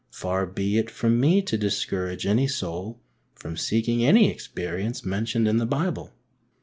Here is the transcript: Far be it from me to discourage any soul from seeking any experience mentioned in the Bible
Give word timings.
Far 0.09 0.47
be 0.47 0.79
it 0.79 0.89
from 0.89 1.19
me 1.19 1.43
to 1.43 1.59
discourage 1.59 2.25
any 2.25 2.47
soul 2.47 2.99
from 3.35 3.55
seeking 3.55 4.03
any 4.03 4.31
experience 4.31 5.05
mentioned 5.05 5.47
in 5.47 5.57
the 5.57 5.67
Bible 5.67 6.11